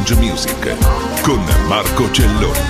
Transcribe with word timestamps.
Lounge 0.00 0.14
Music 0.16 0.76
con 1.22 1.44
Marco 1.68 2.10
Celloni. 2.10 2.69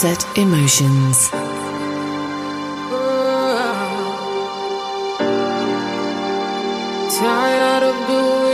Sunset 0.00 0.38
Emotions. 0.38 1.28
Tired 7.18 7.82
of 7.82 7.96
doing 8.08 8.49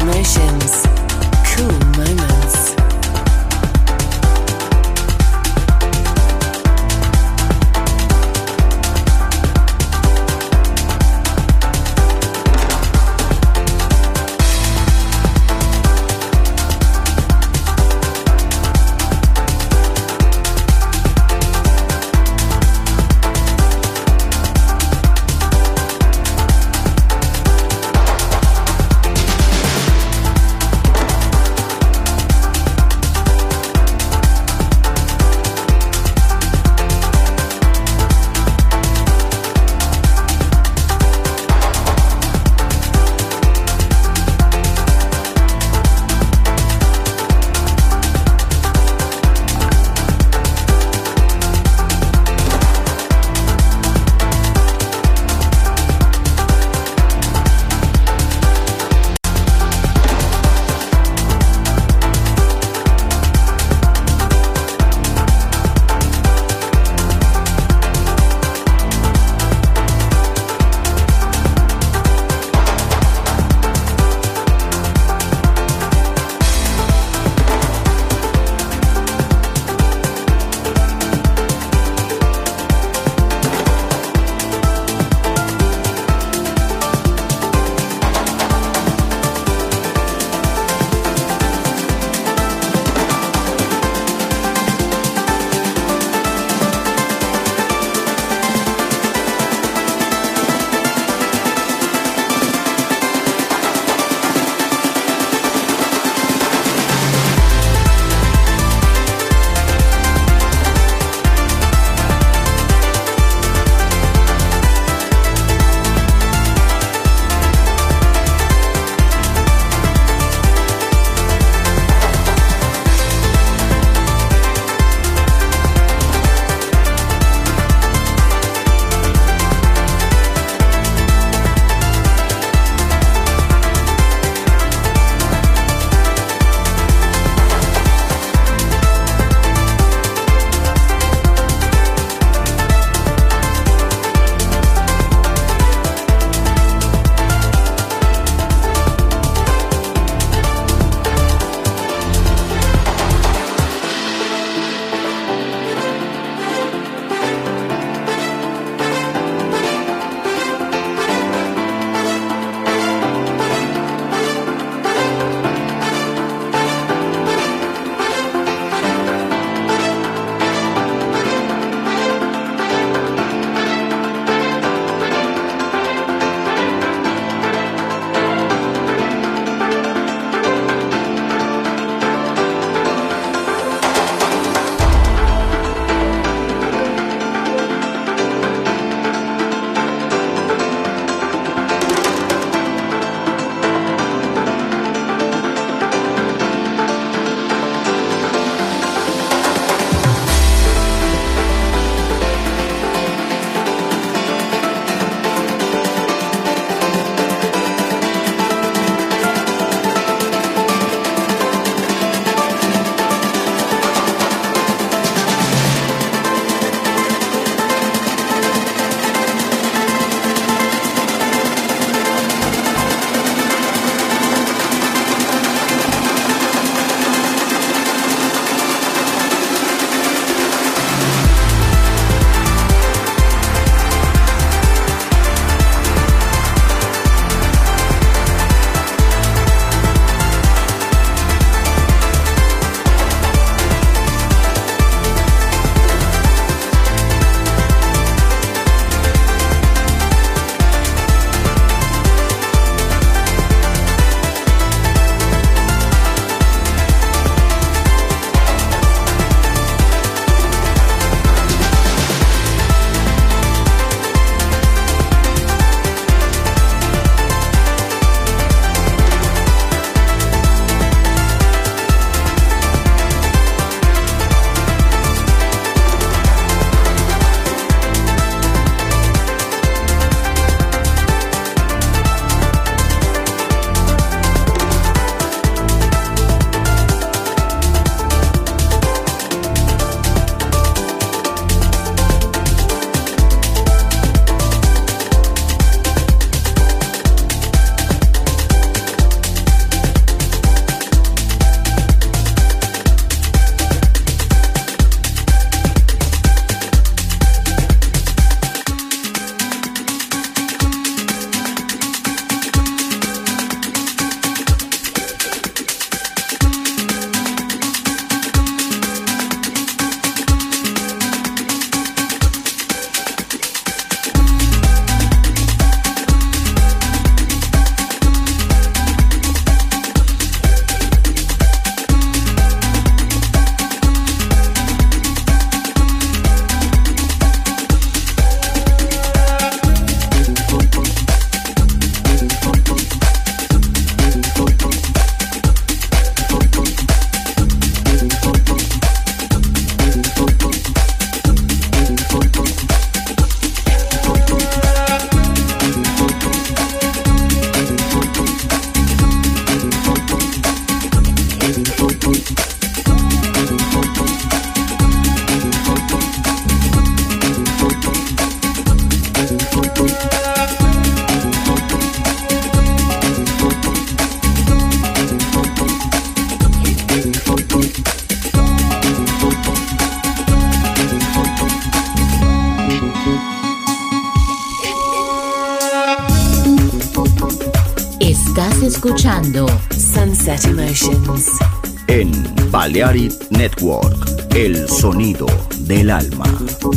emotions, 0.00 0.86
cool 1.44 1.78
moments. 1.96 2.69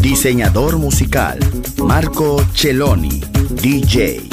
Diseñador 0.02 0.78
musical, 0.78 1.40
Marco 1.78 2.44
Celloni, 2.54 3.22
DJ. 3.62 4.33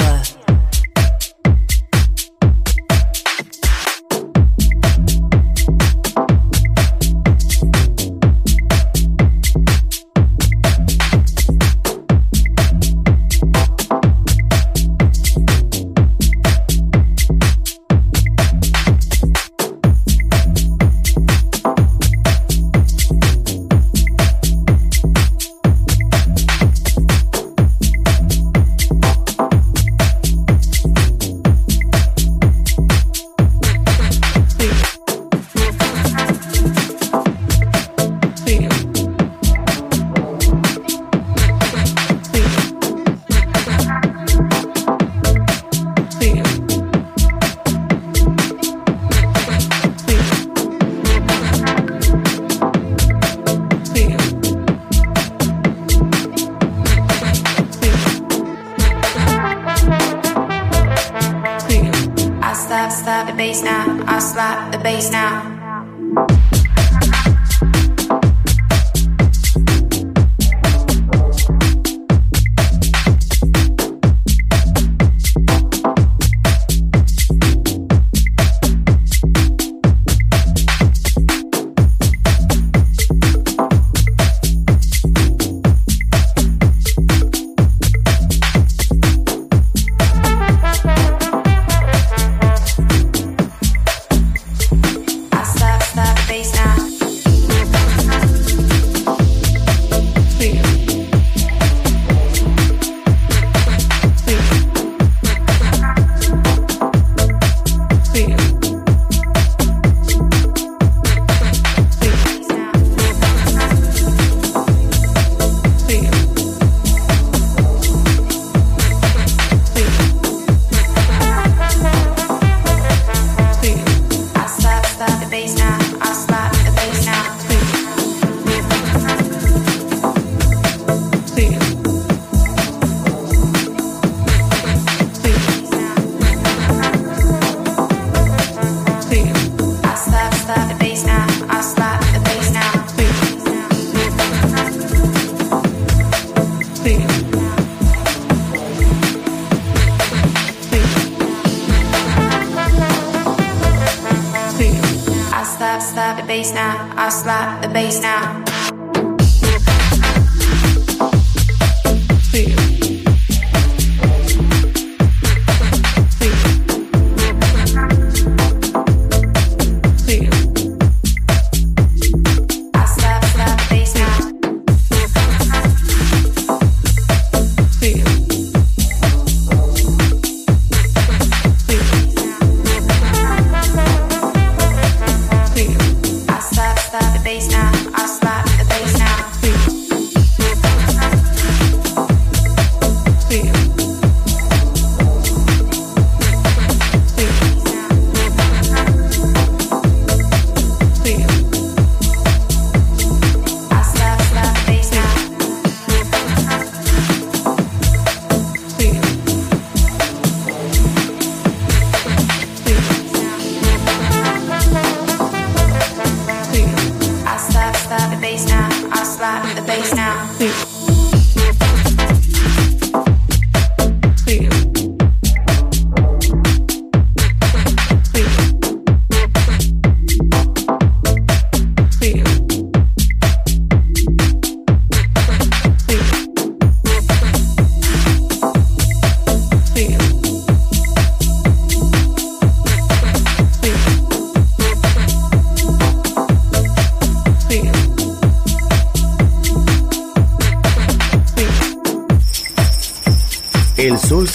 bass 157.81 157.99
now. 158.01 158.51